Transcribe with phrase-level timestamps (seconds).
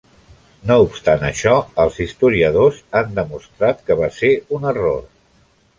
[0.69, 1.53] No obstant això,
[1.83, 5.03] els historiadors han demostrat que va ser un error.